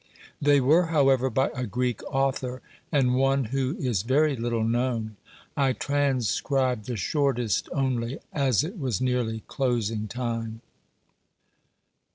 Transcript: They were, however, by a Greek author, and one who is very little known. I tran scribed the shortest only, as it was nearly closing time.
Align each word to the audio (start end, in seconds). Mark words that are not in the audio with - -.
They 0.41 0.59
were, 0.59 0.87
however, 0.87 1.29
by 1.29 1.49
a 1.53 1.67
Greek 1.67 2.01
author, 2.11 2.63
and 2.91 3.13
one 3.13 3.43
who 3.43 3.75
is 3.77 4.01
very 4.01 4.35
little 4.35 4.63
known. 4.63 5.15
I 5.55 5.73
tran 5.73 6.23
scribed 6.23 6.87
the 6.87 6.97
shortest 6.97 7.69
only, 7.71 8.17
as 8.33 8.63
it 8.63 8.79
was 8.79 8.99
nearly 8.99 9.43
closing 9.47 10.07
time. 10.07 10.61